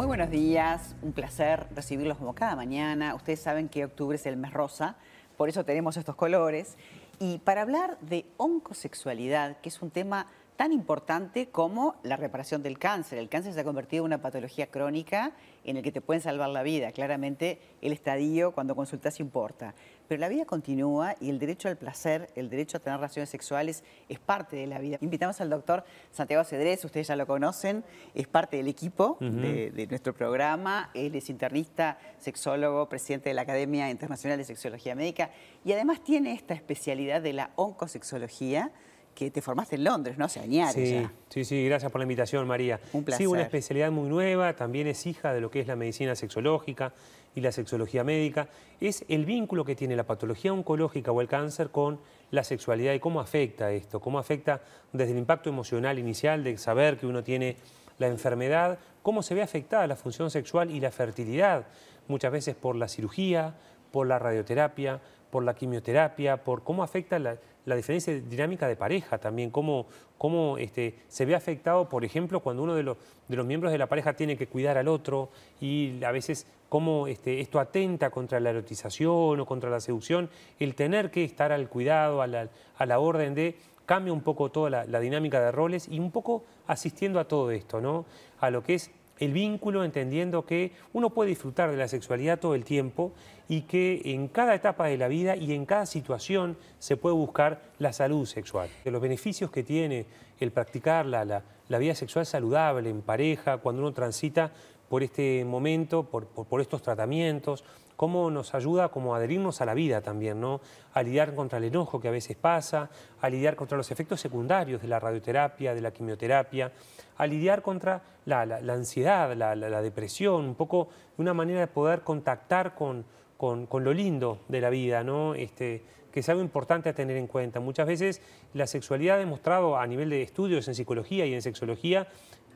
[0.00, 3.14] Muy buenos días, un placer recibirlos como cada mañana.
[3.14, 4.96] Ustedes saben que octubre es el mes rosa,
[5.36, 6.78] por eso tenemos estos colores.
[7.18, 10.26] Y para hablar de oncosexualidad, que es un tema
[10.60, 13.18] tan importante como la reparación del cáncer.
[13.18, 15.32] El cáncer se ha convertido en una patología crónica
[15.64, 16.92] en el que te pueden salvar la vida.
[16.92, 19.74] Claramente el estadio cuando consultas importa.
[20.06, 23.84] Pero la vida continúa y el derecho al placer, el derecho a tener relaciones sexuales
[24.10, 24.98] es parte de la vida.
[25.00, 27.82] Invitamos al doctor Santiago Cedrés, ustedes ya lo conocen,
[28.14, 30.90] es parte del equipo de, de nuestro programa.
[30.92, 35.30] Él es internista, sexólogo, presidente de la Academia Internacional de Sexología Médica
[35.64, 38.70] y además tiene esta especialidad de la oncosexología
[39.20, 40.24] que te formaste en Londres, ¿no?
[40.24, 42.80] Hace años sí, Sí, sí, gracias por la invitación, María.
[42.94, 43.26] Un placer.
[43.26, 46.94] Sí, una especialidad muy nueva, también es hija de lo que es la medicina sexológica
[47.34, 48.48] y la sexología médica.
[48.80, 52.98] Es el vínculo que tiene la patología oncológica o el cáncer con la sexualidad y
[52.98, 57.56] cómo afecta esto, cómo afecta desde el impacto emocional inicial de saber que uno tiene
[57.98, 61.66] la enfermedad, cómo se ve afectada la función sexual y la fertilidad,
[62.08, 63.54] muchas veces por la cirugía,
[63.92, 69.50] por la radioterapia, por la quimioterapia, por cómo afecta la, diferencia dinámica de pareja también,
[69.50, 69.86] cómo,
[70.18, 72.96] cómo este, se ve afectado, por ejemplo, cuando uno de los,
[73.28, 77.06] de los, miembros de la pareja tiene que cuidar al otro y a veces cómo
[77.06, 81.68] este, esto atenta contra la erotización o contra la seducción, el tener que estar al
[81.68, 85.50] cuidado, a la, a la orden de cambia un poco toda la, la, dinámica de
[85.50, 88.04] roles y un poco asistiendo a todo esto, ¿no?
[88.38, 92.54] A lo que es el vínculo, entendiendo que uno puede disfrutar de la sexualidad todo
[92.54, 93.12] el tiempo
[93.48, 97.62] y que en cada etapa de la vida y en cada situación se puede buscar
[97.78, 98.68] la salud sexual.
[98.84, 100.06] De los beneficios que tiene
[100.40, 104.52] el practicar la, la, vida sexual saludable en pareja, cuando uno transita
[104.90, 107.62] por este momento, por, por, estos tratamientos,
[107.94, 110.60] cómo nos ayuda como a adherirnos a la vida también, ¿no?
[110.94, 114.82] A lidiar contra el enojo que a veces pasa, a lidiar contra los efectos secundarios
[114.82, 116.72] de la radioterapia, de la quimioterapia,
[117.18, 122.74] a lidiar contra la, la ansiedad, la, depresión, un poco una manera de poder contactar
[122.74, 123.04] con,
[123.36, 125.36] con, con lo lindo de la vida, ¿no?
[125.36, 127.60] Este, que es algo importante a tener en cuenta.
[127.60, 128.20] Muchas veces
[128.54, 132.08] la sexualidad ha demostrado a nivel de estudios en psicología y en sexología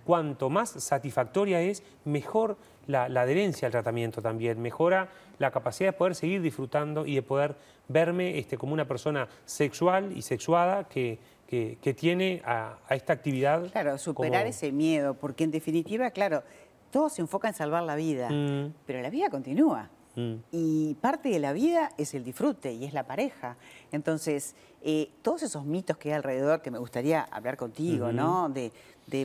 [0.04, 2.56] cuanto más satisfactoria es, mejor
[2.86, 7.56] la, adherencia al tratamiento también, mejora la capacidad de poder seguir disfrutando y de poder
[7.88, 13.70] verme este, como una persona sexual y sexuada que, que, tiene a, esta actividad.
[13.70, 16.42] Claro, superar ese miedo, porque en definitiva, claro,
[16.90, 18.74] todo se enfoca en salvar la vida, mm.
[18.86, 19.90] pero la vida continúa.
[20.16, 20.34] Mm.
[20.52, 23.56] Y parte de la vida es el disfrute y es la pareja.
[23.92, 28.48] Entonces, eh, todos esos mitos que hay alrededor, que me gustaría hablar contigo, ¿no?
[28.48, 28.70] De,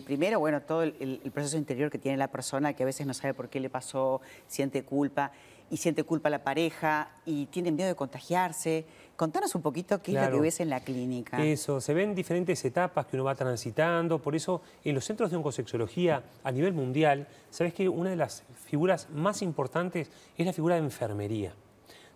[0.02, 3.34] primero, bueno, todo el, proceso interior que tiene la persona, que a veces no sabe
[3.34, 5.32] por qué le pasó, siente culpa,
[5.70, 8.86] y siente culpa la pareja, y tiene miedo de contagiarse.
[9.16, 11.44] Contanos un poquito qué es lo que ves en la clínica.
[11.44, 15.38] Eso, se ven diferentes etapas que uno va transitando, por eso en los centros de
[15.38, 20.76] oncosexología a nivel mundial, sabes que una de las figuras más importantes es la figura
[20.76, 21.54] de enfermería.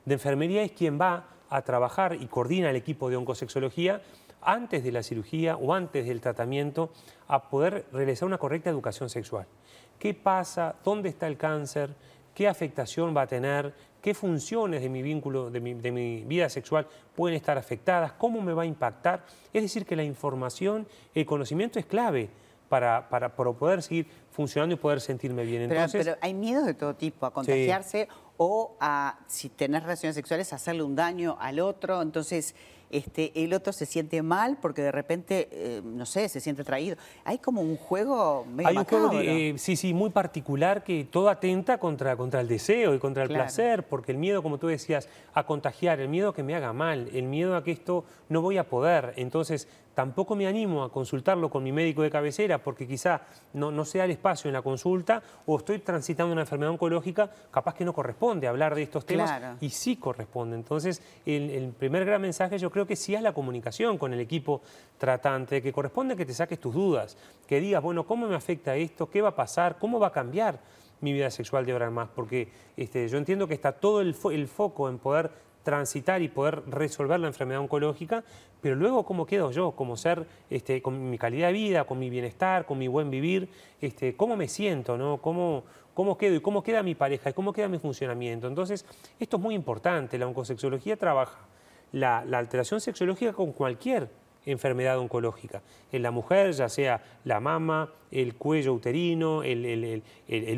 [0.06, 4.02] De enfermería es quien va a trabajar y coordina el equipo de oncosexología
[4.42, 6.92] antes de la cirugía o antes del tratamiento
[7.28, 9.47] a poder realizar una correcta educación sexual.
[10.00, 10.75] ¿Qué pasa?
[10.84, 11.96] ¿Dónde está el cáncer?
[12.34, 13.74] ¿Qué afectación va a tener?
[14.04, 16.86] qué funciones de mi vínculo, de mi, vida sexual
[17.16, 19.24] pueden estar afectadas, cómo me va a impactar.
[19.54, 20.86] Es decir, que la información,
[21.16, 22.30] el conocimiento es clave
[22.68, 25.62] para, para, poder seguir funcionando y poder sentirme bien.
[25.62, 30.52] Entonces, pero, hay miedos de todo tipo, a contagiarse o a, si tenés relaciones sexuales,
[30.52, 32.02] hacerle un daño al otro.
[32.02, 32.56] Entonces,
[32.90, 36.98] este, el otro se siente mal porque de repente, eh, no sé, se siente atraído.
[37.26, 41.30] Hay como un juego medio Hay un juego, eh, sí, sí, muy particular que todo
[41.30, 45.10] atenta contra, contra el deseo y contra el placer, porque el miedo, como tú decías,
[45.34, 48.42] a contagiar, el miedo a que me haga mal, el miedo a que esto no
[48.42, 49.14] voy a poder.
[49.18, 53.22] Entonces, tampoco me animo a consultarlo con mi médico de cabecera porque quizá
[53.54, 57.76] no, no sea el espacio en la consulta o estoy transitando una enfermedad oncológica, capaz
[57.76, 60.56] que no corresponde hablar de estos temas y sí corresponde.
[60.56, 64.62] Entonces, el, primer gran mensaje yo creo que sí es la comunicación con el equipo
[64.98, 67.18] tratante, que corresponde que te saques tus dudas,
[67.48, 69.10] que digas, bueno, ¿cómo me afecta esto?
[69.10, 69.78] ¿Qué va a pasar?
[69.80, 70.60] ¿Cómo va a cambiar
[71.01, 72.10] mi vida sexual de ahora en más?
[72.16, 75.31] Porque este, yo entiendo que está todo el, el foco en poder
[75.63, 78.24] transitar y poder resolver la enfermedad oncológica,
[78.62, 82.10] pero luego cómo quedo yo como ser, este, con mi calidad de vida, con mi
[82.10, 83.50] bienestar, con mi buen vivir,
[83.81, 85.18] este, cómo me siento, ¿no?
[85.18, 85.63] ¿Cómo,
[85.94, 88.48] cómo quedo y cómo queda mi pareja y cómo queda mi funcionamiento.
[88.48, 88.86] Entonces,
[89.19, 91.39] esto es muy importante, la oncosexología trabaja
[91.92, 94.09] la, la alteración sexológica con cualquier
[94.45, 95.62] enfermedad oncológica.
[95.92, 100.04] En la mujer, ya sea la mama, el cuello uterino, el,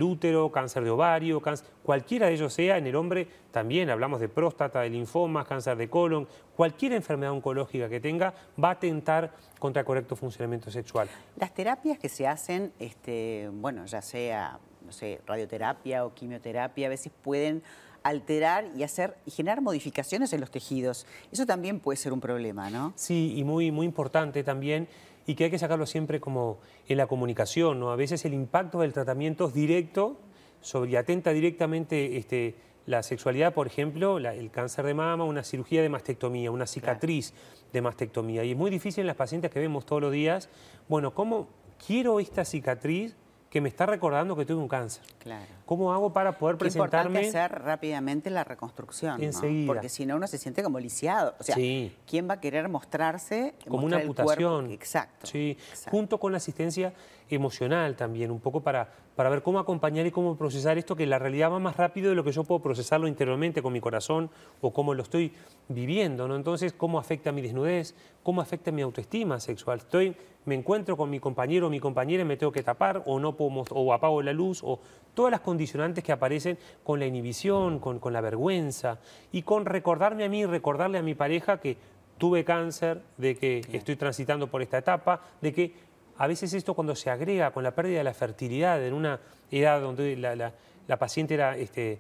[0.02, 1.42] útero, cáncer de ovario,
[1.84, 5.90] cualquiera de ellos sea, en el hombre también hablamos de próstata, de linfomas, cáncer de
[5.90, 11.08] colon, cualquier enfermedad oncológica que tenga va a atentar contra el correcto funcionamiento sexual.
[11.38, 16.90] Las terapias que se hacen, este, bueno, ya sea no sé, radioterapia o quimioterapia, a
[16.90, 17.64] veces pueden
[18.06, 21.08] alterar y hacer y generar modificaciones en los tejidos.
[21.32, 22.94] Eso también puede ser un problema, ¿no?
[22.96, 24.88] Sí, y muy, muy importante también
[25.26, 27.92] y que hay que sacarlo siempre como en la comunicación, ¿no?
[27.92, 30.20] A veces el impacto del tratamiento es directo
[30.62, 32.54] sobre y atenta directamente este,
[32.86, 37.34] la sexualidad, por ejemplo, el cáncer de mama, una cirugía de mastectomía, una cicatriz
[37.74, 38.44] de mastectomía.
[38.44, 40.48] Y es muy difícil en las pacientes que vemos todos los días,
[40.88, 41.48] bueno, ¿cómo
[41.88, 43.16] quiero esta cicatriz
[43.50, 45.04] que me está recordando que tuve un cáncer.
[45.20, 45.46] Claro.
[45.66, 47.20] ¿Cómo hago para poder Qué presentarme?
[47.22, 49.24] importante hacer rápidamente la reconstrucción, ¿no?
[49.26, 49.68] Enseguida.
[49.68, 51.36] porque si no uno se siente como lisiado.
[51.40, 51.96] O sea, Sí.
[52.06, 53.54] ¿quién va a querer mostrarse?
[53.68, 54.44] como una mostrar cuerpo?
[54.46, 54.72] amputación.
[54.72, 55.28] Exacto.
[55.28, 55.92] Sí, exacto.
[55.92, 56.94] junto con la asistencia
[57.30, 61.20] emocional también, un poco para, para ver cómo acompañar y cómo procesar esto, que la
[61.20, 64.30] realidad va más rápido de lo que yo puedo procesarlo interiormente con mi corazón
[64.62, 65.32] o cómo lo estoy
[65.70, 66.36] viviendo, ¿no?
[66.36, 69.80] Entonces, cómo afecta mi desnudez, cómo afecta mi autoestima sexual.
[69.80, 70.16] Estoy,
[70.46, 73.36] me encuentro con mi compañero o mi compañera y me tengo que tapar o no
[73.36, 74.80] puedo o apago la luz o
[75.14, 79.00] todas las condicionantes que aparecen con la inhibición, con, con la vergüenza
[79.32, 81.78] y con recordarme a mí, recordarle a mi pareja que
[82.18, 85.74] tuve cáncer, de que estoy transitando por esta etapa, de que
[86.18, 89.20] a veces esto cuando se agrega con la pérdida de la fertilidad en una
[89.52, 90.54] edad donde la, la-
[90.88, 91.98] la paciente era este,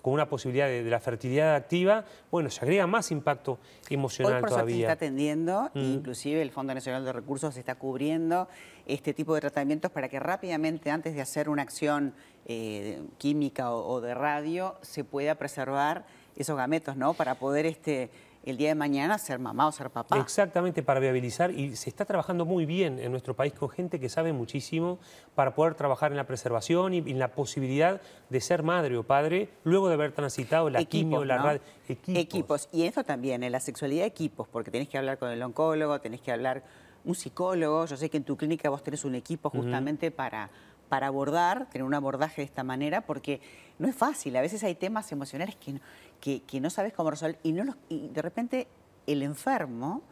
[0.00, 3.58] con una posibilidad de, de la fertilidad activa, bueno, se agrega más impacto
[3.90, 4.86] emocional Hoy por suerte se todavía.
[4.88, 5.78] está atendiendo, Mm.
[5.94, 8.48] inclusive el Fondo Nacional de Recursos está cubriendo
[8.86, 12.14] este tipo de tratamientos para que rápidamente, antes de hacer una acción
[12.46, 16.04] eh, química o, o de radio, se pueda preservar
[16.36, 17.14] esos gametos, ¿no?
[17.14, 18.10] Para poder este,
[18.44, 20.18] el día de mañana ser mamá o ser papá.
[20.18, 24.08] Exactamente, para viabilizar y se está trabajando muy bien en nuestro país con gente que
[24.08, 24.98] sabe muchísimo
[25.34, 28.00] para poder trabajar en la preservación y en la posibilidad
[28.30, 31.44] de ser madre o padre luego de haber transitado la quimio, la ¿no?
[31.44, 31.60] radio.
[31.88, 32.68] Equipos.
[32.72, 36.20] Y eso también, en la sexualidad, equipos, porque tenés que hablar con el oncólogo, tenés
[36.20, 36.64] que hablar
[37.04, 37.86] un psicólogo.
[37.86, 40.50] Yo sé que en tu clínica vos tenés un equipo justamente para,
[40.88, 43.40] para abordar, tener un abordaje de esta manera, porque
[43.78, 44.36] no es fácil.
[44.36, 45.80] A veces hay temas emocionales que no,
[46.22, 48.68] que, que no sabes cómo resolver y, no los- y de repente
[49.06, 50.02] el enfermo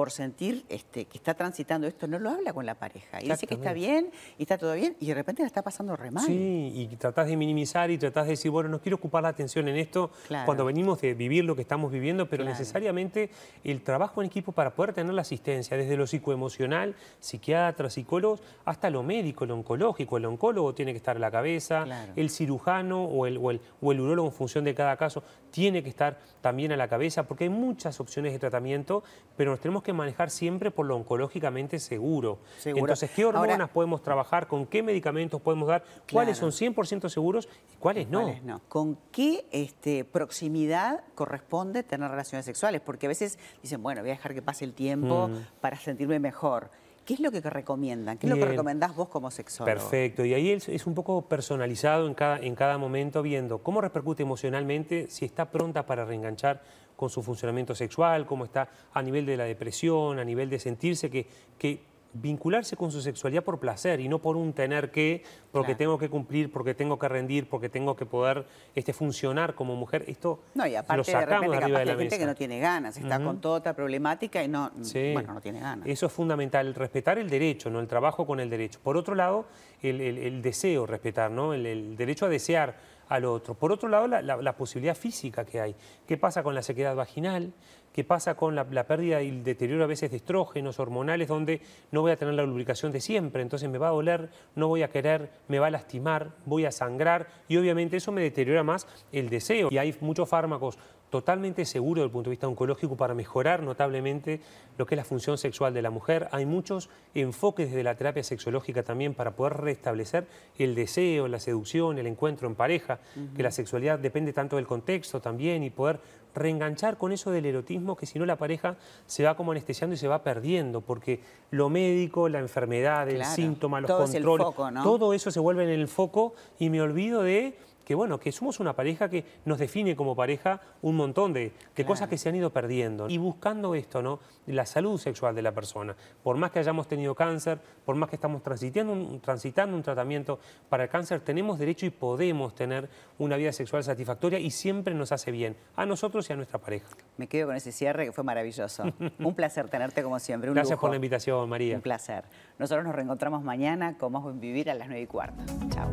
[0.00, 3.22] por sentir este, que está transitando esto, no lo habla con la pareja.
[3.22, 5.94] Y dice que está bien y está todo bien y de repente la está pasando
[5.94, 6.24] re mal.
[6.24, 9.68] Sí, y tratás de minimizar y tratás de decir, bueno, no quiero ocupar la atención
[9.68, 10.46] en esto Claro.
[10.46, 12.58] cuando venimos de vivir lo que estamos viviendo, pero Claro.
[12.58, 13.28] necesariamente
[13.62, 18.88] el trabajo en equipo para poder tener la asistencia, desde lo psicoemocional, psiquiatras, psicólogos, hasta
[18.88, 20.16] lo médico, lo oncológico.
[20.16, 22.14] El oncólogo tiene que estar a la cabeza, Claro.
[22.16, 25.82] el cirujano o el, o, el, o el urólogo en función de cada caso tiene
[25.82, 29.02] que estar también a la cabeza, porque hay muchas opciones de tratamiento,
[29.36, 32.38] pero nos tenemos que manejar siempre por lo oncológicamente seguro.
[32.58, 32.84] Seguro.
[32.84, 34.46] Entonces, ¿qué Ahora- hormonas podemos trabajar?
[34.46, 35.84] ¿Con qué medicamentos podemos dar?
[36.10, 38.22] ¿Cuáles son 100% seguros y cuáles no?
[38.22, 38.60] ¿Cuáles no?
[38.68, 42.80] ¿Con qué este, proximidad corresponde tener relaciones sexuales?
[42.80, 45.60] Porque a veces dicen, bueno, voy a dejar que pase el tiempo Mm.
[45.60, 46.70] para sentirme mejor.
[47.10, 48.18] ¿Qué es lo que recomiendan?
[48.18, 49.76] ¿Qué es lo que recomendás vos como sexólogo?
[49.76, 53.80] Perfecto, y ahí es, es un poco personalizado en cada, en cada momento, viendo cómo
[53.80, 56.62] repercute emocionalmente, si está pronta para reenganchar
[56.94, 61.10] con su funcionamiento sexual, cómo está a nivel de la depresión, a nivel de sentirse
[61.10, 61.26] que,
[61.58, 61.80] que
[62.12, 65.22] vincularse con su sexualidad por placer y no por un tener que,
[65.52, 65.78] porque Claro.
[65.78, 70.04] tengo que cumplir, porque tengo que rendir, porque tengo que poder este, funcionar como mujer.
[70.08, 72.18] Esto No, y lo aparte de sacamos de arriba de la gente mesa.
[72.18, 75.12] que no tiene ganas, está con toda otra problemática y no, Sí.
[75.12, 75.86] bueno, no tiene ganas.
[75.86, 77.80] Eso es fundamental, respetar el derecho, ¿no?
[77.80, 78.80] el trabajo con el derecho.
[78.82, 79.46] Por otro lado,
[79.82, 81.54] el, el- el deseo, respetar, ¿no?
[81.54, 82.76] el, el derecho a desear
[83.08, 83.54] al otro.
[83.54, 85.74] Por otro lado, la, la- la posibilidad física que hay.
[86.06, 87.52] ¿Qué pasa con la sequedad vaginal?
[87.92, 91.60] ¿Qué pasa con la, la pérdida y el deterioro a veces de estrógenos hormonales, donde
[91.90, 93.42] no voy a tener la lubricación de siempre?
[93.42, 96.70] Entonces me va a doler, no voy a querer, me va a lastimar, voy a
[96.72, 99.68] sangrar y obviamente eso me deteriora más el deseo.
[99.72, 100.78] Y hay muchos fármacos
[101.10, 104.40] totalmente seguros desde el punto de vista oncológico para mejorar notablemente
[104.78, 106.28] lo que es la función sexual de la mujer.
[106.30, 111.98] Hay muchos enfoques desde la terapia sexológica también para poder restablecer el deseo, la seducción,
[111.98, 113.00] el encuentro en pareja,
[113.36, 116.00] que la sexualidad depende tanto del contexto también y poder
[116.34, 119.96] reenganchar con eso del erotismo que si no la pareja se va como anestesiando y
[119.96, 121.20] se va perdiendo porque
[121.50, 124.82] lo médico, la enfermedad, el Claro, síntoma, los todo controles, foco, ¿no?
[124.82, 127.56] todo eso se vuelve en el foco y me olvido de
[127.90, 131.52] que bueno, que somos una pareja que nos define como pareja un montón de, de
[131.74, 131.88] Claro.
[131.88, 133.08] cosas que se han ido perdiendo.
[133.08, 134.20] Y buscando esto, ¿no?
[134.46, 135.96] La salud sexual de la persona.
[136.22, 140.38] Por más que hayamos tenido cáncer, por más que estamos transitando un, transitando un tratamiento
[140.68, 145.10] para el cáncer, tenemos derecho y podemos tener una vida sexual satisfactoria y siempre nos
[145.10, 146.86] hace bien a nosotros y a nuestra pareja.
[147.16, 148.84] Me quedo con ese cierre que fue maravilloso.
[149.18, 150.48] un placer tenerte como siempre.
[150.48, 150.82] Un Gracias lujo.
[150.82, 151.74] por la invitación, María.
[151.74, 152.22] Un placer.
[152.56, 155.42] Nosotros nos reencontramos mañana con Más Buen Vivir a las 9 y cuarto.
[155.70, 155.90] Chao.